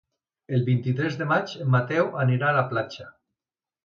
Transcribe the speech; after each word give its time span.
El 0.57 0.61
vint-i-tres 0.69 1.17
de 1.19 1.27
maig 1.31 1.53
en 1.65 1.69
Mateu 1.75 2.09
anirà 2.23 2.47
a 2.53 2.57
la 2.57 2.65
platja. 2.73 3.07